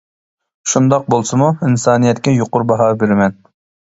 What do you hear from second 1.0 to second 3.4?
بولسىمۇ، ئىنسانىيەتكە يۇقىرى باھا بېرىمەن.